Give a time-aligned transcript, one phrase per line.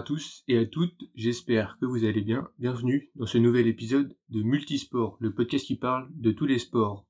[0.00, 2.48] À tous et à toutes, j'espère que vous allez bien.
[2.58, 7.04] Bienvenue dans ce nouvel épisode de Multisport, le podcast qui parle de tous les sports.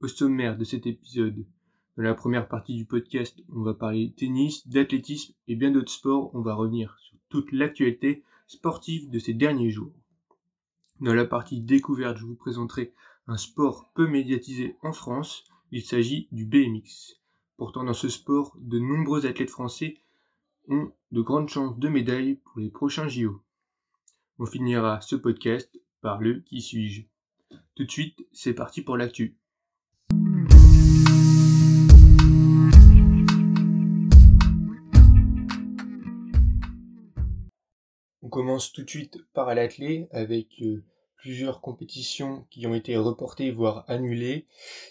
[0.00, 1.44] Au sommaire de cet épisode,
[1.96, 6.30] dans la première partie du podcast, on va parler tennis, d'athlétisme et bien d'autres sports.
[6.32, 9.92] On va revenir sur toute l'actualité sportive de ces derniers jours.
[11.00, 12.92] Dans la partie découverte, je vous présenterai
[13.26, 15.46] un sport peu médiatisé en France.
[15.72, 17.16] Il s'agit du BMX.
[17.56, 19.98] Pourtant, dans ce sport, de nombreux athlètes français
[20.70, 23.42] ont de grandes chances de médailles pour les prochains JO.
[24.38, 25.68] On finira ce podcast
[26.00, 27.02] par le qui suis-je.
[27.74, 29.36] Tout de suite, c'est parti pour l'actu.
[38.22, 40.84] On commence tout de suite par l'athlé avec euh,
[41.16, 44.46] plusieurs compétitions qui ont été reportées voire annulées.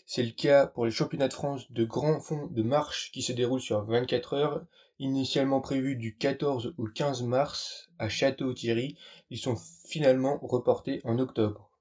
[0.05, 3.31] C'est le cas pour les championnats de France de grand fond de marche qui se
[3.31, 4.65] déroulent sur 24 heures
[5.01, 8.97] Initialement prévus du 14 au 15 mars à Château-Thierry,
[9.29, 9.55] ils sont
[9.87, 11.71] finalement reportés en octobre.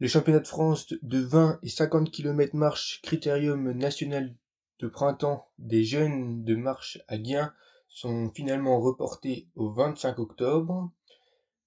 [0.00, 4.34] Les championnats de France de 20 et 50 km marche critérium national
[4.80, 7.54] de printemps des jeunes de marche à Guin
[7.88, 10.90] sont finalement reportés au 25 octobre.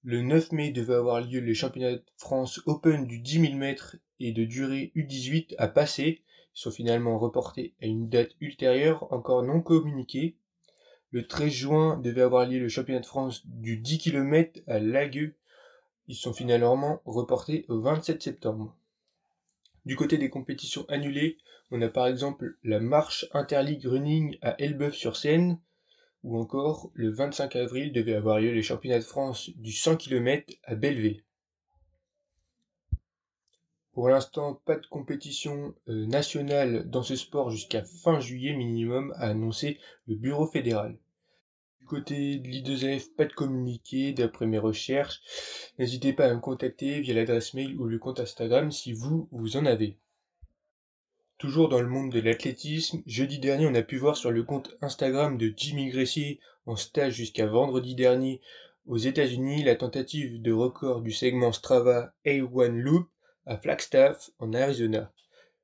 [0.03, 3.95] Le 9 mai devait avoir lieu les championnats de France Open du 10 000 mètres
[4.19, 6.24] et de durée U18 à Passé
[6.55, 10.37] sont finalement reportés à une date ultérieure encore non communiquée.
[11.11, 15.35] Le 13 juin devait avoir lieu le championnat de France du 10 km à Lagueux.
[16.07, 18.75] Ils sont finalement reportés au 27 septembre.
[19.85, 21.37] Du côté des compétitions annulées,
[21.71, 25.59] on a par exemple la marche Interleague Running à Elbeuf-sur-Seine,
[26.23, 30.53] ou encore le 25 avril devait avoir lieu les championnats de France du 100 km
[30.63, 31.24] à Belleville.
[33.95, 39.29] Pour l'instant, pas de compétition euh, nationale dans ce sport jusqu'à fin juillet minimum, a
[39.29, 40.97] annoncé le Bureau fédéral.
[41.79, 45.21] Du côté de l'I2F, pas de communiqué d'après mes recherches.
[45.79, 49.55] N'hésitez pas à me contacter via l'adresse mail ou le compte Instagram si vous, vous
[49.55, 49.97] en avez.
[51.37, 54.75] Toujours dans le monde de l'athlétisme, jeudi dernier on a pu voir sur le compte
[54.81, 58.41] Instagram de Jimmy Gressier en stage jusqu'à vendredi dernier
[58.87, 63.07] aux États-Unis la tentative de record du segment Strava A1 Loop
[63.45, 65.11] à Flagstaff, en Arizona.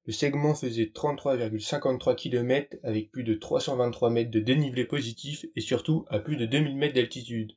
[0.06, 6.06] Le segment faisait 33,53 km avec plus de 323 mètres de dénivelé positif et surtout
[6.10, 7.54] à plus de 2000 mètres d'altitude.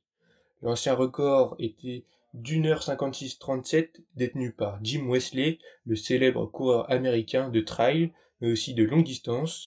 [0.62, 2.04] L'ancien record était
[2.34, 8.74] d'une heure 56-37 détenu par Jim Wesley, le célèbre coureur américain de trail, mais aussi
[8.74, 9.66] de longue distance.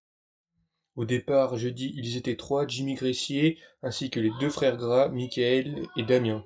[0.96, 5.84] Au départ, jeudi, ils étaient trois, Jimmy Gressier, ainsi que les deux frères Gras, Michael
[5.96, 6.44] et Damien.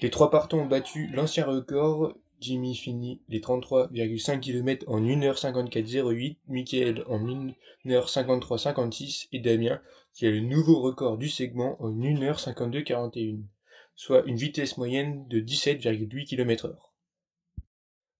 [0.00, 7.04] Les trois partants ont battu l'ancien record Jimmy finit les 33,5 km en 1h54,08, Michael
[7.06, 7.20] en
[7.84, 9.80] 1h53,56 et Damien
[10.14, 13.42] qui a le nouveau record du segment en 1h52,41,
[13.94, 16.76] soit une vitesse moyenne de 17,8 km/h.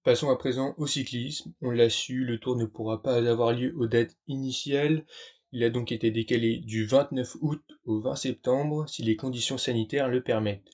[0.02, 1.52] Passons à présent au cyclisme.
[1.60, 5.04] On l'a su, le tour ne pourra pas avoir lieu aux dates initiales.
[5.52, 10.08] Il a donc été décalé du 29 août au 20 septembre si les conditions sanitaires
[10.08, 10.70] le permettent.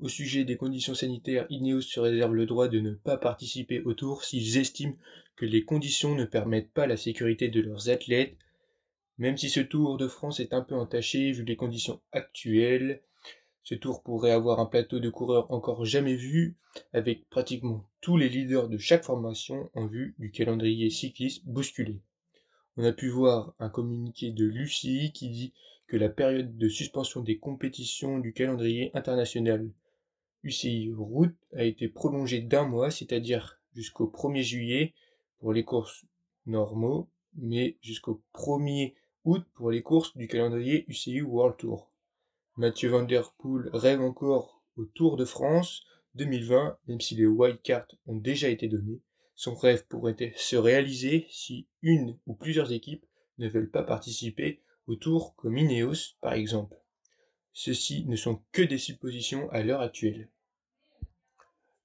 [0.00, 3.92] Au sujet des conditions sanitaires, Ineos se réserve le droit de ne pas participer au
[3.92, 4.96] tour s'ils estiment
[5.36, 8.38] que les conditions ne permettent pas la sécurité de leurs athlètes.
[9.18, 13.02] Même si ce Tour de France est un peu entaché vu les conditions actuelles,
[13.62, 16.56] ce tour pourrait avoir un plateau de coureurs encore jamais vu,
[16.94, 22.00] avec pratiquement tous les leaders de chaque formation en vue du calendrier cycliste bousculé.
[22.78, 25.52] On a pu voir un communiqué de Lucie qui dit
[25.88, 29.68] que la période de suspension des compétitions du calendrier international
[30.42, 34.94] UCI Route a été prolongé d'un mois, c'est-à-dire jusqu'au 1er juillet
[35.38, 36.06] pour les courses
[36.46, 38.94] normaux, mais jusqu'au 1er
[39.24, 41.90] août pour les courses du calendrier UCI World Tour.
[42.56, 45.84] Mathieu Van Der Poel rêve encore au Tour de France
[46.14, 49.00] 2020, même si les wildcards ont déjà été donnés.
[49.34, 53.06] Son rêve pourrait se réaliser si une ou plusieurs équipes
[53.38, 56.79] ne veulent pas participer au Tour comme Ineos par exemple.
[57.62, 60.30] Ceux-ci ne sont que des suppositions à l'heure actuelle.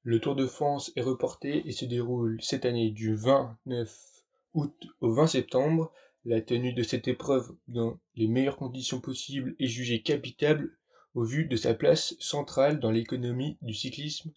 [0.03, 4.23] Le Tour de France est reporté et se déroule cette année du 29
[4.53, 5.91] août au 20 septembre.
[6.23, 10.69] La tenue de cette épreuve dans les meilleures conditions possibles est jugée capitale
[11.13, 14.31] au vu de sa place centrale dans l'économie du cyclisme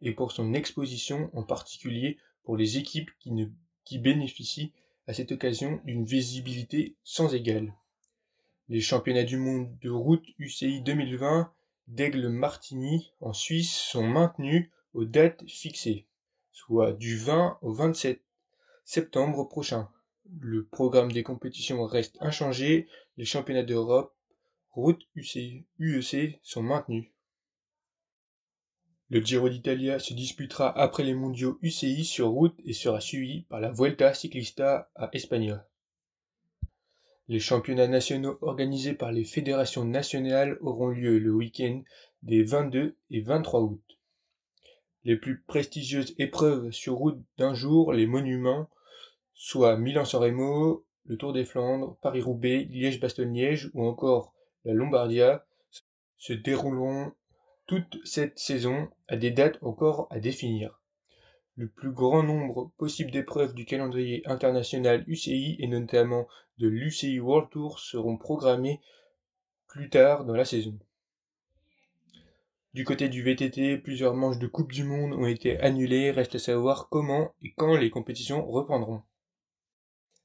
[0.00, 3.10] et pour son exposition en particulier pour les équipes
[3.84, 4.70] qui bénéficient
[5.08, 7.74] à cette occasion d'une visibilité sans égale.
[8.70, 11.52] Les championnats du monde de route UCI 2020
[11.86, 16.06] d'Aigle Martigny en Suisse sont maintenus aux dates fixées,
[16.50, 18.22] soit du 20 au 27
[18.86, 19.90] septembre prochain.
[20.40, 22.88] Le programme des compétitions reste inchangé,
[23.18, 24.16] les championnats d'Europe
[24.70, 27.10] route UEC sont maintenus.
[29.10, 33.60] Le Giro d'Italia se disputera après les mondiaux UCI sur route et sera suivi par
[33.60, 35.68] la Vuelta Ciclista à Espagna.
[37.26, 41.82] Les championnats nationaux organisés par les fédérations nationales auront lieu le week-end
[42.22, 43.82] des 22 et 23 août.
[45.04, 48.68] Les plus prestigieuses épreuves sur route d'un jour, les monuments,
[49.32, 54.34] soit Milan-San Remo, le Tour des Flandres, Paris-Roubaix, Liège-Bastogne-Liège ou encore
[54.64, 55.46] la Lombardia,
[56.18, 57.12] se dérouleront
[57.66, 60.80] toute cette saison à des dates encore à définir.
[61.56, 66.26] Le plus grand nombre possible d'épreuves du calendrier international UCI et notamment
[66.58, 68.80] de l'UCI World Tour seront programmées
[69.68, 70.76] plus tard dans la saison.
[72.74, 76.40] Du côté du VTT, plusieurs manches de Coupe du Monde ont été annulées, reste à
[76.40, 79.02] savoir comment et quand les compétitions reprendront.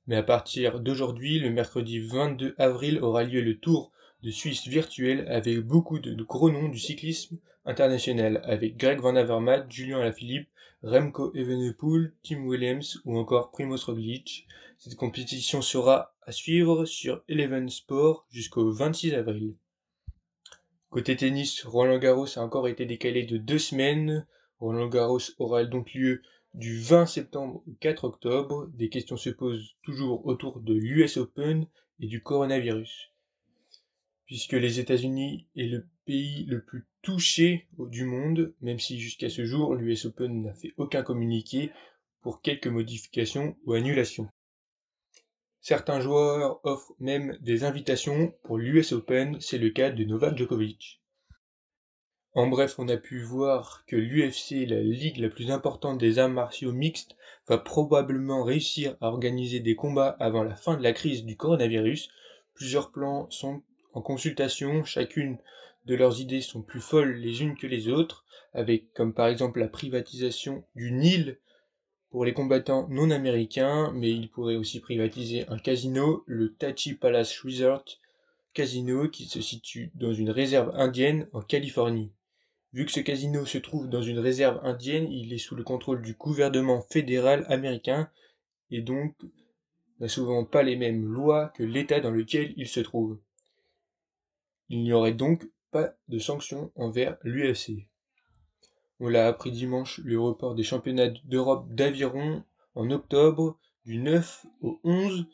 [0.07, 3.91] Mais à partir d'aujourd'hui, le mercredi 22 avril aura lieu le Tour
[4.21, 9.65] de Suisse virtuel avec beaucoup de, gros noms du cyclisme international, avec Greg Van Avermaet,
[9.69, 10.49] Julien Alaphilippe,
[10.83, 14.47] Remco Evenepoel, Tim Williams ou encore Primoz Roglic.
[14.77, 19.55] Cette compétition sera à suivre sur Eleven Sport jusqu'au 26 avril.
[20.89, 24.25] Côté tennis, Roland Garros a encore été décalé de deux semaines.
[24.59, 26.21] Roland Garros aura donc lieu
[26.53, 28.67] du 20 septembre au 4 octobre.
[28.73, 31.67] Des questions se posent toujours autour de l'US Open
[31.99, 33.11] et du coronavirus.
[34.29, 39.43] Puisque les États-Unis est le pays le plus touché du monde, même si jusqu'à ce
[39.43, 41.71] jour l'US Open n'a fait aucun communiqué
[42.21, 44.29] pour quelques modifications ou annulations.
[45.61, 51.01] Certains joueurs offrent même des invitations pour l'US Open, c'est le cas de Novak Djokovic.
[52.33, 56.29] En bref, on a pu voir que l'UFC, la ligue la plus importante des arts
[56.29, 57.15] martiaux mixtes,
[57.47, 62.11] va probablement réussir à organiser des combats avant la fin de la crise du coronavirus.
[62.53, 63.63] Plusieurs plans sont
[63.99, 65.37] en consultation, chacune
[65.85, 68.23] de leurs idées sont plus folles les unes que les autres,
[68.53, 71.37] avec comme par exemple la privatisation du Nil
[72.09, 77.41] pour les combattants non américains, mais il pourrait aussi privatiser un casino, le Tachi Palace
[77.41, 77.83] Resort
[78.53, 82.13] Casino, qui se situe dans une réserve indienne en Californie.
[82.71, 86.01] Vu que ce casino se trouve dans une réserve indienne, il est sous le contrôle
[86.01, 88.09] du gouvernement fédéral américain
[88.71, 89.13] et donc
[89.99, 93.19] n'a souvent pas les mêmes lois que l'État dans lequel il se trouve.
[94.69, 97.87] Il n'y aurait donc pas de sanctions envers l'UFC.
[98.99, 102.43] On l'a appris dimanche, le report des championnats d'Europe d'aviron
[102.75, 105.25] en octobre du 9 au 11.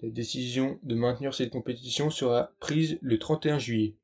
[0.00, 3.96] La décision de maintenir cette compétition sera prise le 31 juillet.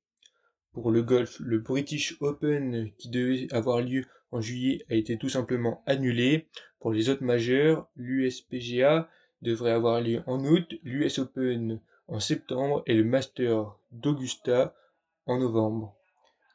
[0.73, 5.31] Pour le golf, le British Open qui devait avoir lieu en juillet a été tout
[5.31, 6.49] simplement annulé.
[6.79, 9.09] Pour les autres majeurs, l'USPGA
[9.41, 14.75] devrait avoir lieu en août, l'US Open en septembre et le Master d'Augusta
[15.27, 15.97] en novembre.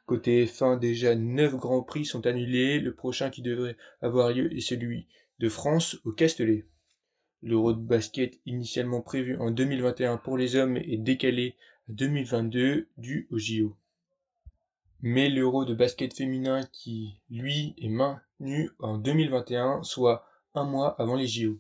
[0.06, 2.80] Côté F1, déjà 9 grands prix sont annulés.
[2.80, 5.08] Le prochain qui devrait avoir lieu est celui
[5.40, 6.66] de France au Castellet.
[7.44, 11.56] L'Euro de basket initialement prévu en 2021 pour les hommes est décalé
[11.90, 13.76] à 2022 dû au JO.
[15.02, 21.16] Mais l'Euro de basket féminin qui, lui, est maintenu en 2021, soit un mois avant
[21.16, 21.58] les JO.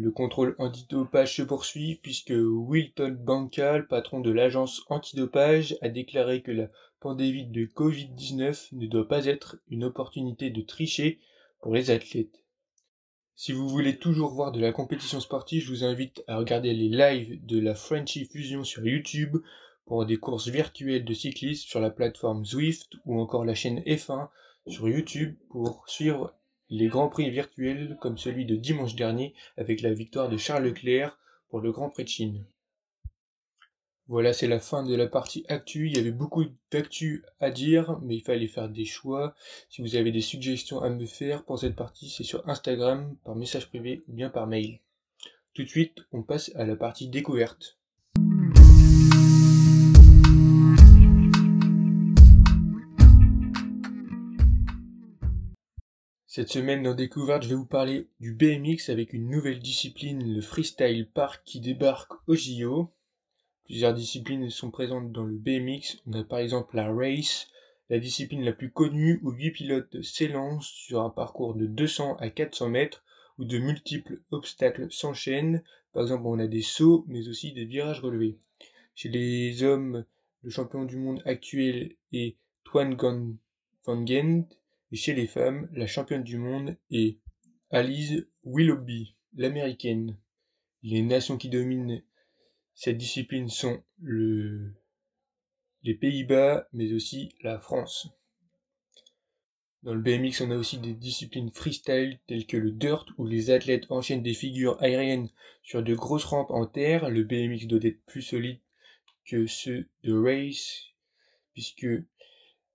[0.00, 6.52] Le contrôle antidopage se poursuit puisque Wilton Bankal, patron de l'agence antidopage, a déclaré que
[6.52, 6.68] la
[7.00, 11.18] pandémie de Covid-19 ne doit pas être une opportunité de tricher
[11.60, 12.44] pour les athlètes.
[13.34, 16.90] Si vous voulez toujours voir de la compétition sportive, je vous invite à regarder les
[16.90, 19.38] lives de la Frenchy Fusion sur YouTube
[19.84, 24.28] pour des courses virtuelles de cyclistes sur la plateforme Zwift ou encore la chaîne F1
[24.68, 26.38] sur YouTube pour suivre
[26.70, 31.18] les grands prix virtuels comme celui de dimanche dernier avec la victoire de Charles Leclerc
[31.48, 32.44] pour le Grand Prix de Chine.
[34.06, 35.86] Voilà, c'est la fin de la partie actu.
[35.86, 39.34] Il y avait beaucoup d'actu à dire, mais il fallait faire des choix.
[39.68, 43.36] Si vous avez des suggestions à me faire pour cette partie, c'est sur Instagram, par
[43.36, 44.80] message privé ou bien par mail.
[45.52, 47.77] Tout de suite, on passe à la partie découverte.
[56.30, 60.42] Cette semaine dans Découverte, je vais vous parler du BMX avec une nouvelle discipline, le
[60.42, 62.92] Freestyle Park, qui débarque au JO.
[63.64, 66.02] Plusieurs disciplines sont présentes dans le BMX.
[66.06, 67.48] On a par exemple la race,
[67.88, 72.28] la discipline la plus connue où 8 pilotes s'élancent sur un parcours de 200 à
[72.28, 73.02] 400 mètres
[73.38, 75.62] où de multiples obstacles s'enchaînent.
[75.94, 78.36] Par exemple, on a des sauts, mais aussi des virages relevés.
[78.94, 80.04] Chez les hommes,
[80.42, 82.98] le champion du monde actuel est Twan
[83.86, 84.44] Van Gent,
[84.90, 87.18] et chez les femmes, la championne du monde est
[87.70, 90.16] Alice Willoughby, l'américaine.
[90.82, 92.02] Les nations qui dominent
[92.74, 94.72] cette discipline sont le
[95.82, 98.08] les Pays-Bas, mais aussi la France.
[99.84, 103.50] Dans le BMX, on a aussi des disciplines freestyle telles que le dirt où les
[103.50, 105.30] athlètes enchaînent des figures aériennes
[105.62, 107.10] sur de grosses rampes en terre.
[107.10, 108.60] Le BMX doit être plus solide
[109.24, 110.84] que ceux de race
[111.52, 111.86] puisque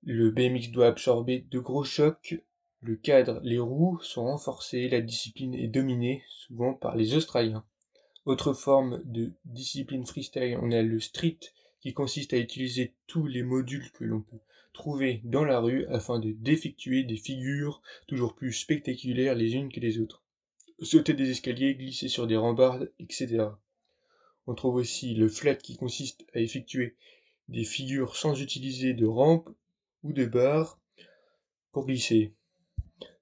[0.05, 2.35] le BMX doit absorber de gros chocs.
[2.81, 7.63] Le cadre, les roues sont renforcées, la discipline est dominée souvent par les Australiens.
[8.25, 11.39] Autre forme de discipline freestyle, on a le street
[11.79, 14.39] qui consiste à utiliser tous les modules que l'on peut
[14.73, 19.79] trouver dans la rue afin de d'effectuer des figures toujours plus spectaculaires les unes que
[19.79, 20.23] les autres.
[20.81, 23.45] Sauter des escaliers, glisser sur des rambardes, etc.
[24.47, 26.95] On trouve aussi le flat qui consiste à effectuer
[27.47, 29.49] des figures sans utiliser de rampe
[30.03, 30.79] ou de barre
[31.71, 32.33] pour glisser.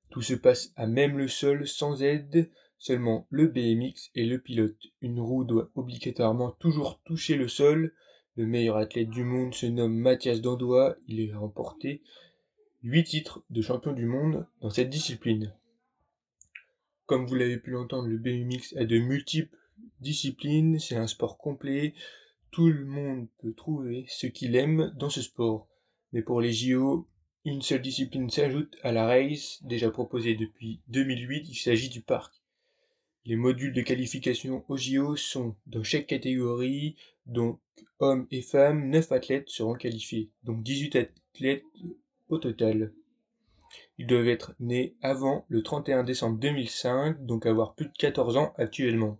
[0.09, 4.87] Tout se passe à même le sol sans aide, seulement le BMX et le pilote.
[5.01, 7.93] Une roue doit obligatoirement toujours toucher le sol
[8.37, 10.95] le meilleur athlète du monde se nomme Mathias Dandois.
[11.07, 12.01] Il a remporté
[12.83, 15.53] 8 titres de champion du monde dans cette discipline.
[17.05, 19.57] Comme vous l'avez pu l'entendre, le BMX a de multiples
[19.99, 20.79] disciplines.
[20.79, 21.93] C'est un sport complet.
[22.51, 25.67] Tout le monde peut trouver ce qu'il aime dans ce sport.
[26.13, 27.07] Mais pour les JO,
[27.45, 31.49] une seule discipline s'ajoute à la race, déjà proposée depuis 2008.
[31.49, 32.33] Il s'agit du parc.
[33.25, 37.59] Les modules de qualification au JO sont dans chaque catégorie, donc
[37.99, 41.63] hommes et femmes, 9 athlètes seront qualifiés, donc 18 athlètes
[42.29, 42.93] au total.
[43.97, 48.53] Ils doivent être nés avant le 31 décembre 2005, donc avoir plus de 14 ans
[48.57, 49.19] actuellement.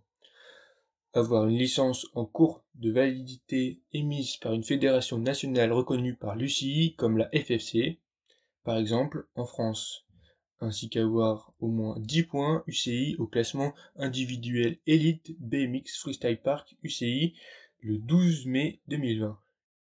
[1.14, 6.96] Avoir une licence en cours de validité émise par une fédération nationale reconnue par l'UCI
[6.98, 8.00] comme la FFC,
[8.64, 10.06] par exemple en France
[10.62, 17.34] ainsi qu'avoir au moins 10 points UCI au classement individuel élite BMX Freestyle Park UCI
[17.80, 19.38] le 12 mai 2020.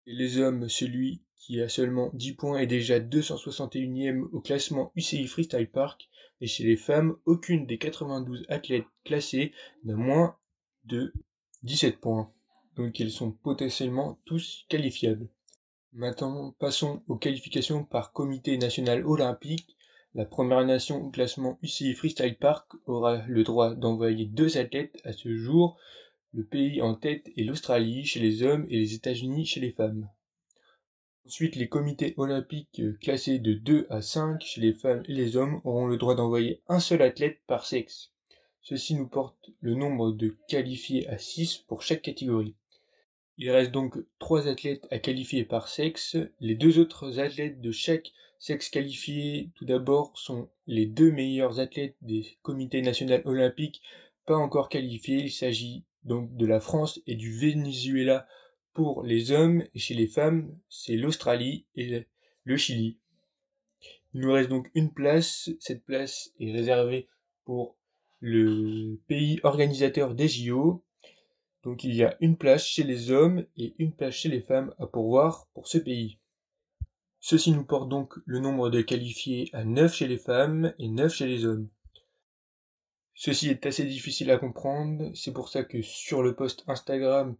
[0.06, 5.26] Et les hommes, celui qui a seulement 10 points est déjà 261e au classement UCI
[5.26, 6.08] Freestyle Park,
[6.40, 9.52] et chez les femmes, aucune des 92 athlètes classés
[9.84, 10.36] n'a moins
[10.84, 11.12] de
[11.62, 12.32] 17 points.
[12.76, 15.28] Donc ils sont potentiellement tous qualifiables.
[15.92, 19.76] Maintenant, passons aux qualifications par comité national olympique
[20.14, 25.12] la première nation au classement UCI Freestyle Park aura le droit d'envoyer deux athlètes à
[25.12, 25.78] ce jour.
[26.32, 30.08] Le pays en tête est l'Australie chez les hommes et les États-Unis chez les femmes.
[31.26, 35.60] Ensuite, les comités olympiques classés de 2 à 5 chez les femmes et les hommes
[35.62, 38.10] auront le droit d'envoyer un seul athlète par sexe.
[38.62, 42.54] Ceci nous porte le nombre de qualifiés à 6 pour chaque catégorie.
[43.38, 46.16] Il reste donc 3 athlètes à qualifier par sexe.
[46.40, 51.96] Les deux autres athlètes de chaque Sexe qualifiés, tout d'abord, sont les deux meilleurs athlètes
[52.00, 53.82] des comités nationaux olympiques
[54.24, 55.24] pas encore qualifiés.
[55.24, 58.26] Il s'agit donc de la France et du Venezuela
[58.72, 62.06] pour les hommes, et chez les femmes, c'est l'Australie et
[62.44, 62.96] le Chili.
[64.14, 65.50] Il nous reste donc une place.
[65.60, 67.08] Cette place est réservée
[67.44, 67.76] pour
[68.20, 70.84] le pays organisateur des JO.
[71.62, 74.74] Donc il y a une place chez les hommes et une place chez les femmes
[74.78, 76.18] à pourvoir pour ce pays.
[77.18, 81.12] Ceci nous porte donc le nombre de qualifiés à 9 chez les femmes et 9
[81.12, 81.68] chez les hommes.
[83.14, 87.36] Ceci est assez difficile à comprendre, c'est pour ça que sur le post Instagram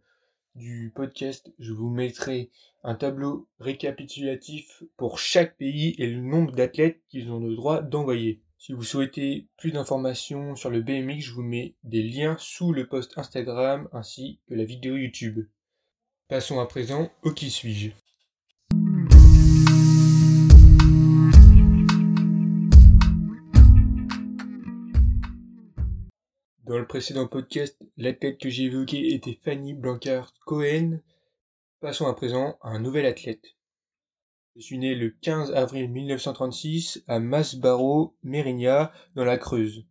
[0.53, 2.51] du podcast, je vous mettrai
[2.83, 8.41] un tableau récapitulatif pour chaque pays et le nombre d'athlètes qu'ils ont le droit d'envoyer.
[8.63, 12.87] Si vous souhaitez plus d'informations sur le BMX, je vous mets des liens sous le
[12.87, 15.47] post Instagram ainsi que la vidéo YouTube.
[16.27, 17.89] Passons à présent au qui suis-je.
[26.63, 30.99] Dans le précédent podcast, la tête que j'ai évoquée était Fanny Blancard Cohen.
[31.79, 33.55] Passons à présent à un nouvel athlète.
[34.57, 39.85] Je suis né le 15 avril 1936 à Masbaro, Mérignac, dans la Creuse.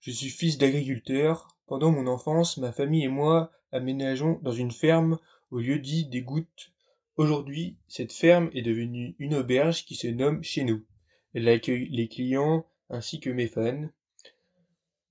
[0.00, 1.54] Je suis fils d'agriculteur.
[1.66, 5.18] Pendant mon enfance, ma famille et moi aménageons dans une ferme
[5.50, 6.72] au lieu dit des gouttes.
[7.18, 10.86] Aujourd'hui, cette ferme est devenue une auberge qui se nomme chez nous.
[11.34, 13.90] Elle accueille les clients ainsi que mes fans.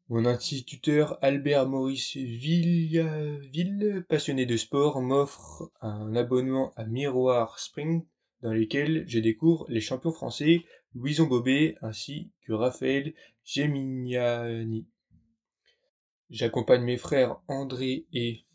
[0.09, 8.03] Mon instituteur Albert Maurice Villaville, passionné de sport, m'offre un abonnement à Miroir Spring
[8.41, 10.65] dans lequel je découvre les champions français
[10.95, 13.13] Louison Bobet ainsi que Raphaël
[13.43, 14.87] Gemignani.
[16.29, 18.45] J'accompagne mes frères André et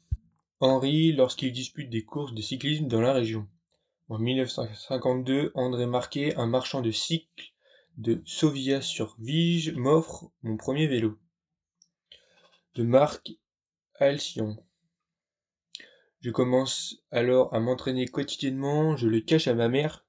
[0.61, 3.49] Henri lorsqu'ils disputent des courses de cyclisme dans la région.
[4.09, 7.53] En 1952, André Marquet, un marchand de cycles
[7.97, 11.19] de Sauvia-sur-Vige, m'offre mon premier vélo
[12.75, 13.33] de Marc
[13.97, 14.57] Alcyon.
[16.23, 20.07] Je commence alors à m'entraîner quotidiennement, je le cache à ma mère,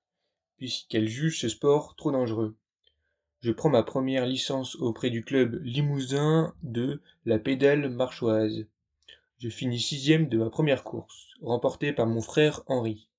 [0.58, 2.56] puisqu'elle juge ce sport trop dangereux.
[3.42, 8.68] Je prends ma première licence auprès du club limousin de la pédale marchoise.
[9.40, 13.10] Je finis sixième de ma première course, remportée par mon frère Henri.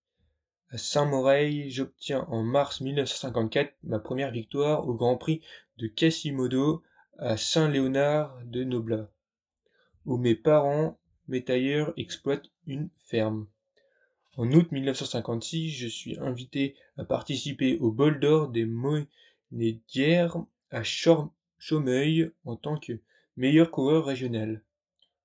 [0.70, 5.42] À Saint-Moreil, j'obtiens en mars 1954 ma première victoire au Grand Prix
[5.78, 6.84] de Quasimodo
[7.18, 9.10] à Saint-Léonard de Noblat,
[10.06, 10.96] où mes parents,
[11.26, 12.53] mes tailleurs, exploitent
[13.04, 13.46] ferme.
[14.36, 20.36] En août 1956, je suis invité à participer au bol d'or des Monédières
[20.70, 23.00] à Chaumeuil en tant que
[23.36, 24.62] meilleur coureur régional.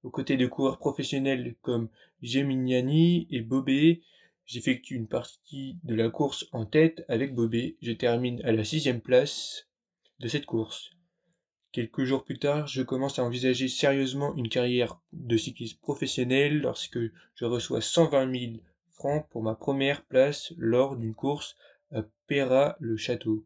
[0.04, 1.90] Aux côtés de coureurs professionnels comme
[2.22, 4.04] Geminiani et Bobé,
[4.46, 7.78] j'effectue une partie de la course en tête avec Bobé.
[7.82, 9.68] Je termine à la sixième place
[10.20, 10.92] de cette course.
[11.72, 16.98] Quelques jours plus tard, je commence à envisager sérieusement une carrière de cycliste professionnel lorsque
[17.36, 18.54] je reçois 120 000
[18.90, 21.56] francs pour ma première place lors d'une course
[21.92, 23.46] à Péra-le-Château.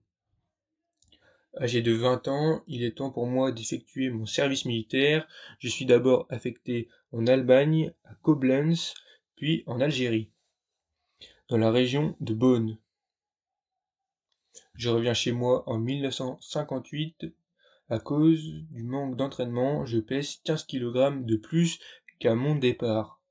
[1.60, 5.27] Âgé de 20 ans, il est temps pour moi d'effectuer mon service militaire.
[5.60, 8.94] Je suis d'abord affecté en Allemagne, à Koblenz,
[9.36, 10.32] puis en Algérie,
[11.50, 12.77] dans la région de Beaune.
[14.75, 17.25] Je reviens chez moi en 1958.
[17.89, 21.79] À cause du manque d'entraînement, je pèse 15 kg de plus
[22.19, 23.21] qu'à mon départ.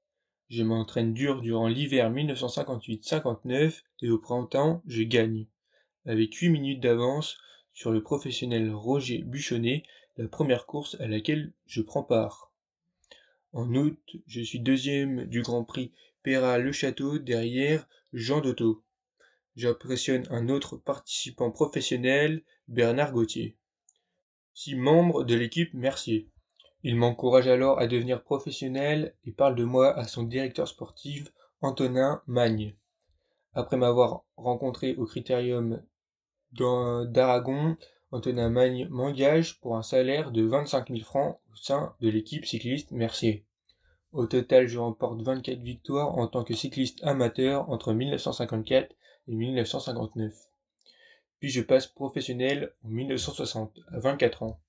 [0.50, 5.47] Je m'entraîne dur durant l'hiver 1958-59 et au printemps, je gagne.
[6.04, 7.38] Avec 8 minutes d'avance,
[7.73, 9.84] sur le professionnel Roger Buchonnet,
[10.19, 12.52] la première course à laquelle je prends part.
[13.54, 18.84] En août, je suis deuxième du Grand Prix Péra-le-Château derrière Jean Dotto.
[19.56, 23.56] J'impressionne un autre participant professionnel, Bernard Gauthier.
[24.54, 26.28] Six membres de l'équipe Mercier.
[26.82, 32.23] Il m'encourage alors à devenir professionnel et parle de moi à son directeur sportif, Antonin
[32.26, 32.75] Magne.
[33.54, 35.82] Après m'avoir rencontré au Critérium
[36.52, 37.78] d'Aragon,
[38.10, 42.91] Antonin Magne m'engage pour un salaire de 25 000 francs au sein de l'équipe cycliste
[42.91, 43.47] Mercier.
[44.12, 48.95] Au total, je remporte 24 victoires en tant que cycliste amateur entre 1954
[49.28, 50.51] et 1959.
[51.43, 54.61] Puis je passe professionnel en 1960, à 24 ans.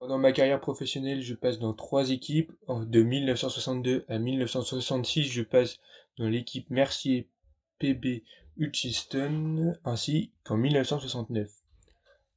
[0.00, 2.50] Pendant ma carrière professionnelle, je passe dans trois équipes.
[2.68, 5.78] De 1962 à 1966, je passe
[6.16, 7.28] dans l'équipe Mercier
[7.78, 8.24] PB
[8.56, 11.48] Hutchinson ainsi qu'en 1969.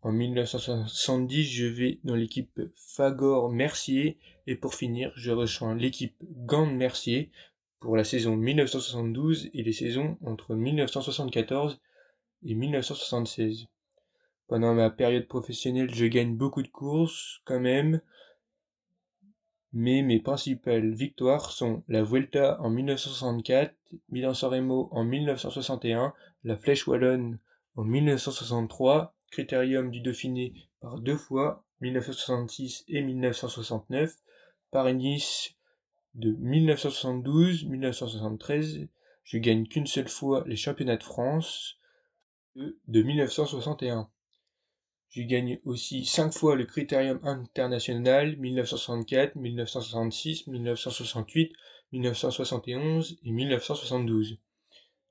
[0.04, 7.32] En 1970, je vais dans l'équipe Fagor-Mercier et pour finir, je rejoins l'équipe Gand-Mercier
[7.80, 11.82] pour la saison 1972 et les saisons entre 1974
[12.45, 13.67] et 1976.
[14.47, 18.01] Pendant ma période professionnelle, je gagne beaucoup de courses quand même,
[19.73, 23.73] mais mes principales victoires sont la Vuelta en 1964,
[24.10, 27.39] Milan-San Remo en 1961, la Flèche Wallonne
[27.75, 34.13] en 1963, Critérium du Dauphiné par deux fois, 1966 et 1969,
[34.71, 35.56] Paris-Nice
[36.15, 38.88] de 1972, 1973,
[39.23, 41.77] je gagne qu'une seule fois les championnats de France
[42.56, 44.10] de 1961.
[45.10, 51.54] J'ai gagné aussi cinq fois le Critérium international 1964, 1966, 1968,
[51.92, 54.38] 1971 et 1972.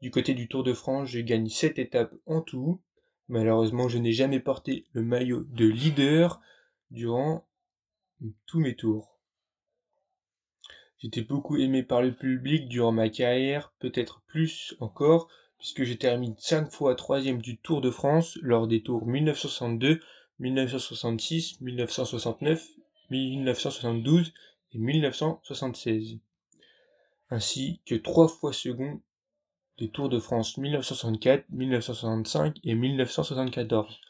[0.01, 2.81] Du côté du Tour de France, j'ai gagné sept étapes en tout.
[3.29, 6.41] Malheureusement, je n'ai jamais porté le maillot de leader
[6.91, 7.47] durant
[8.47, 9.19] tous mes tours.
[10.99, 15.29] J'étais beaucoup aimé par le public durant ma carrière, peut-être plus encore,
[15.61, 20.01] puisque je termine 5 fois troisième du Tour de France lors des tours 1962,
[20.39, 22.67] 1966, 1969,
[23.11, 24.33] 1972
[24.73, 26.19] et 1976,
[27.29, 29.01] ainsi que 3 fois second
[29.79, 34.01] des Tours de France 1964, 1965 et 1974.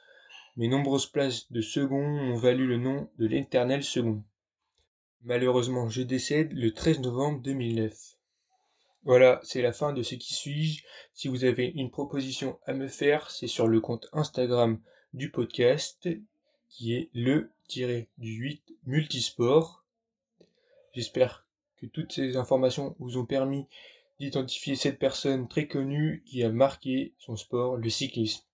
[0.57, 4.23] Mes nombreuses places de second m'ont valu le nom de l'éternel second.
[5.23, 8.20] Malheureusement, je décède le 13 novembre 2009.
[9.05, 10.85] Voilà, c'est la fin de ce qui suis-je.
[11.15, 14.79] Si vous avez une proposition à me faire, c'est sur le compte Instagram
[15.15, 16.09] du podcast
[16.69, 19.85] qui est le-du-8 multisport.
[20.95, 21.47] J'espère
[21.79, 23.67] que toutes ces informations vous ont permis
[24.19, 28.45] d'identifier cette personne très connue qui a marqué son sport, le cyclisme.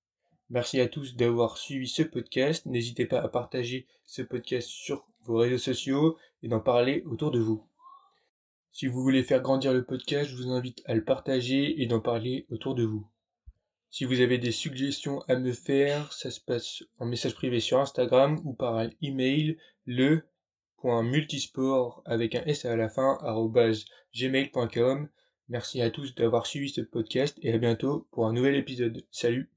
[0.49, 2.67] Merci à tous d'avoir suivi ce podcast.
[2.67, 7.41] N'hésitez pas à partager ce podcast sur vos réseaux sociaux et d'en parler autour de
[7.41, 7.67] vous.
[8.77, 12.01] Si vous voulez faire grandir le podcast, je vous invite à le partager et d'en
[12.01, 13.09] parler autour de vous.
[13.89, 17.81] Si vous avez des suggestions à me faire, ça se passe en message privé sur
[17.81, 23.17] Instagram ou par email le.multisport avec un S à la fin
[24.15, 25.09] gmail.com.
[25.49, 29.07] Merci à tous d'avoir suivi ce podcast et à bientôt pour un nouvel épisode.
[29.11, 29.56] Salut